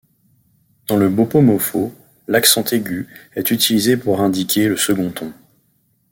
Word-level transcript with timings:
Dans 0.87 0.97
le 0.97 1.09
bopomofo, 1.09 1.93
l’accent 2.27 2.63
aigu 2.73 3.07
est 3.35 3.51
utilisé 3.51 3.97
pour 3.97 4.19
indiquer 4.19 4.67
le 4.67 4.75
second 4.75 5.11
ton. 5.11 5.31